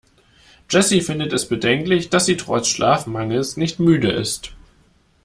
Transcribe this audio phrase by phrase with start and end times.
[0.67, 4.55] Jessy findet es bedenklich, dass sie trotz Schlafmangels nicht müde ist.